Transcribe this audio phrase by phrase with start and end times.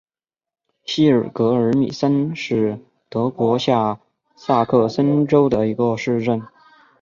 [0.83, 3.99] 希尔格尔米森是德国下
[4.35, 6.41] 萨克森州的一个市镇。